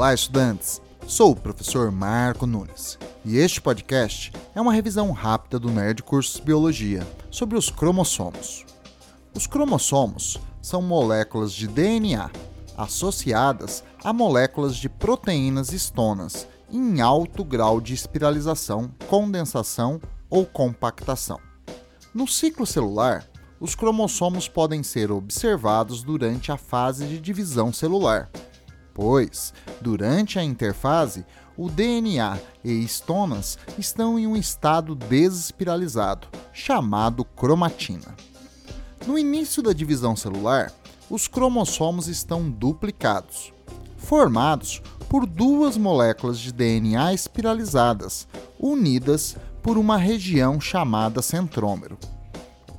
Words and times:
Olá, 0.00 0.14
estudantes! 0.14 0.80
Sou 1.06 1.32
o 1.32 1.36
professor 1.36 1.92
Marco 1.92 2.46
Nunes 2.46 2.98
e 3.22 3.36
este 3.36 3.60
podcast 3.60 4.32
é 4.54 4.58
uma 4.58 4.72
revisão 4.72 5.12
rápida 5.12 5.58
do 5.58 5.70
Nerd 5.70 6.02
Cursos 6.02 6.40
Biologia 6.40 7.06
sobre 7.30 7.58
os 7.58 7.68
cromossomos. 7.68 8.64
Os 9.34 9.46
cromossomos 9.46 10.38
são 10.62 10.80
moléculas 10.80 11.52
de 11.52 11.68
DNA 11.68 12.30
associadas 12.78 13.84
a 14.02 14.10
moléculas 14.10 14.76
de 14.76 14.88
proteínas 14.88 15.70
histonas 15.70 16.48
em 16.72 17.02
alto 17.02 17.44
grau 17.44 17.78
de 17.78 17.92
espiralização, 17.92 18.90
condensação 19.06 20.00
ou 20.30 20.46
compactação. 20.46 21.38
No 22.14 22.26
ciclo 22.26 22.64
celular, 22.64 23.28
os 23.60 23.74
cromossomos 23.74 24.48
podem 24.48 24.82
ser 24.82 25.12
observados 25.12 26.02
durante 26.02 26.50
a 26.50 26.56
fase 26.56 27.06
de 27.06 27.20
divisão 27.20 27.70
celular, 27.70 28.30
pois, 29.00 29.54
durante 29.80 30.38
a 30.38 30.44
interfase, 30.44 31.24
o 31.56 31.70
DNA 31.70 32.38
e 32.62 32.70
histonas 32.70 33.58
estão 33.78 34.18
em 34.18 34.26
um 34.26 34.36
estado 34.36 34.94
desespiralizado, 34.94 36.28
chamado 36.52 37.24
cromatina. 37.24 38.14
No 39.06 39.18
início 39.18 39.62
da 39.62 39.72
divisão 39.72 40.14
celular, 40.14 40.70
os 41.08 41.26
cromossomos 41.26 42.08
estão 42.08 42.50
duplicados, 42.50 43.54
formados 43.96 44.82
por 45.08 45.24
duas 45.24 45.78
moléculas 45.78 46.38
de 46.38 46.52
DNA 46.52 47.14
espiralizadas, 47.14 48.28
unidas 48.58 49.34
por 49.62 49.78
uma 49.78 49.96
região 49.96 50.60
chamada 50.60 51.22
centrômero. 51.22 51.96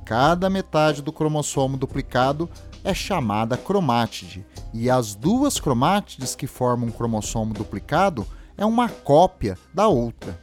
Cada 0.05 0.52
metade 0.52 1.02
do 1.02 1.11
cromossomo 1.11 1.77
duplicado 1.77 2.47
é 2.84 2.94
chamada 2.94 3.58
cromátide, 3.58 4.45
e 4.73 4.89
as 4.89 5.16
duas 5.16 5.59
cromátides 5.59 6.36
que 6.36 6.47
formam 6.47 6.89
um 6.89 6.92
cromossomo 6.92 7.53
duplicado 7.53 8.25
é 8.58 8.66
uma 8.66 8.89
cópia 8.89 9.58
da 9.73 9.88
outra. 9.88 10.39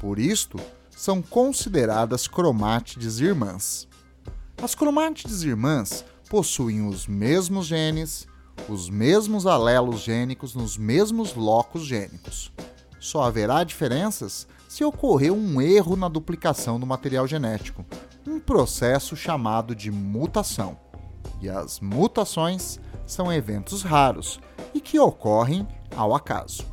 Por 0.00 0.18
isto, 0.18 0.58
são 0.90 1.20
consideradas 1.20 2.28
cromátides 2.28 3.20
irmãs. 3.20 3.88
As 4.62 4.74
cromátides 4.74 5.42
irmãs 5.42 6.04
possuem 6.30 6.86
os 6.86 7.06
mesmos 7.06 7.66
genes, 7.66 8.26
os 8.68 8.88
mesmos 8.88 9.46
alelos 9.46 10.00
gênicos 10.00 10.54
nos 10.54 10.76
mesmos 10.76 11.34
locos 11.34 11.84
gênicos. 11.84 12.52
Só 13.00 13.22
haverá 13.22 13.64
diferenças 13.64 14.46
se 14.68 14.84
ocorrer 14.84 15.32
um 15.32 15.60
erro 15.60 15.96
na 15.96 16.08
duplicação 16.08 16.80
do 16.80 16.86
material 16.86 17.26
genético, 17.26 17.84
um 18.26 18.40
processo 18.40 19.14
chamado 19.14 19.74
de 19.74 19.90
mutação. 19.90 20.83
E 21.40 21.48
as 21.48 21.80
mutações 21.80 22.78
são 23.06 23.32
eventos 23.32 23.82
raros 23.82 24.40
e 24.72 24.80
que 24.80 24.98
ocorrem 24.98 25.66
ao 25.94 26.14
acaso. 26.14 26.64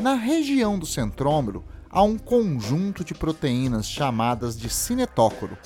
Na 0.00 0.14
região 0.14 0.78
do 0.78 0.86
centrômero 0.86 1.64
há 1.90 2.02
um 2.02 2.18
conjunto 2.18 3.04
de 3.04 3.14
proteínas 3.14 3.86
chamadas 3.86 4.58
de 4.58 4.68
cinetócoro, 4.68 5.56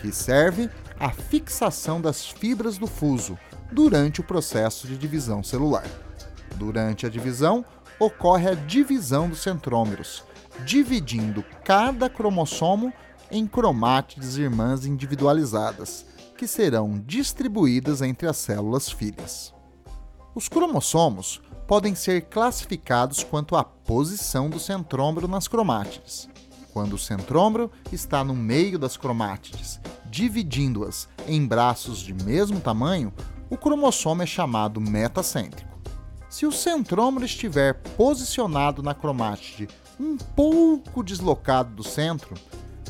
que 0.00 0.10
serve 0.12 0.70
à 0.98 1.10
fixação 1.10 2.00
das 2.00 2.26
fibras 2.26 2.78
do 2.78 2.86
fuso 2.86 3.38
durante 3.70 4.20
o 4.20 4.24
processo 4.24 4.86
de 4.86 4.96
divisão 4.96 5.42
celular. 5.42 5.84
Durante 6.56 7.04
a 7.04 7.10
divisão, 7.10 7.64
ocorre 7.98 8.48
a 8.48 8.54
divisão 8.54 9.28
dos 9.28 9.42
centrômeros, 9.42 10.24
dividindo 10.64 11.44
cada 11.64 12.08
cromossomo 12.08 12.92
em 13.30 13.46
cromátides 13.46 14.36
irmãs 14.36 14.86
individualizadas, 14.86 16.06
que 16.36 16.46
serão 16.46 16.98
distribuídas 16.98 18.02
entre 18.02 18.26
as 18.28 18.36
células 18.36 18.90
filhas. 18.90 19.54
Os 20.34 20.48
cromossomos 20.48 21.40
podem 21.66 21.94
ser 21.94 22.22
classificados 22.22 23.22
quanto 23.22 23.56
à 23.56 23.64
posição 23.64 24.50
do 24.50 24.58
centrômero 24.58 25.28
nas 25.28 25.48
cromátides. 25.48 26.28
Quando 26.72 26.94
o 26.94 26.98
centrômero 26.98 27.70
está 27.92 28.24
no 28.24 28.34
meio 28.34 28.78
das 28.78 28.96
cromátides, 28.96 29.80
dividindo-as 30.10 31.08
em 31.26 31.46
braços 31.46 32.00
de 32.00 32.12
mesmo 32.12 32.60
tamanho, 32.60 33.12
o 33.48 33.56
cromossomo 33.56 34.22
é 34.22 34.26
chamado 34.26 34.80
metacêntrico. 34.80 35.78
Se 36.28 36.44
o 36.44 36.52
centrômero 36.52 37.24
estiver 37.24 37.74
posicionado 37.96 38.82
na 38.82 38.92
cromátide 38.92 39.68
um 40.00 40.16
pouco 40.16 41.04
deslocado 41.04 41.72
do 41.74 41.84
centro, 41.84 42.34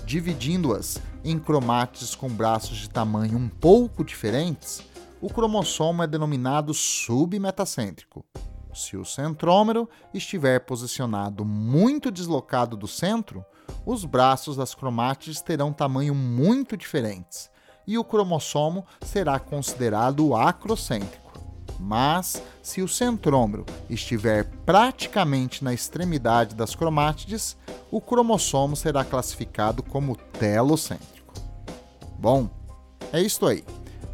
dividindo-as 0.04 1.00
em 1.24 1.38
cromátides 1.38 2.14
com 2.14 2.28
braços 2.28 2.76
de 2.76 2.90
tamanho 2.90 3.38
um 3.38 3.48
pouco 3.48 4.04
diferentes, 4.04 4.82
o 5.20 5.30
cromossomo 5.30 6.02
é 6.02 6.06
denominado 6.06 6.74
submetacêntrico. 6.74 8.24
Se 8.74 8.96
o 8.96 9.04
centrômero 9.04 9.88
estiver 10.12 10.60
posicionado 10.60 11.44
muito 11.44 12.10
deslocado 12.10 12.76
do 12.76 12.88
centro, 12.88 13.44
os 13.86 14.04
braços 14.04 14.56
das 14.56 14.74
cromátides 14.74 15.40
terão 15.40 15.72
tamanho 15.72 16.14
muito 16.14 16.76
diferentes 16.76 17.50
e 17.86 17.96
o 17.96 18.04
cromossomo 18.04 18.84
será 19.00 19.38
considerado 19.38 20.34
acrocêntrico. 20.34 21.23
Mas, 21.86 22.42
se 22.62 22.80
o 22.80 22.88
centrômero 22.88 23.66
estiver 23.90 24.46
praticamente 24.64 25.62
na 25.62 25.74
extremidade 25.74 26.54
das 26.54 26.74
cromátides, 26.74 27.58
o 27.90 28.00
cromossomo 28.00 28.74
será 28.74 29.04
classificado 29.04 29.82
como 29.82 30.16
telocêntrico. 30.16 31.34
Bom, 32.18 32.48
é 33.12 33.20
isto 33.20 33.46
aí. 33.46 33.62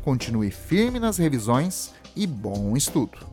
Continue 0.03 0.51
firme 0.51 0.99
nas 0.99 1.17
revisões 1.17 1.93
e 2.17 2.27
bom 2.27 2.77
estudo! 2.77 3.30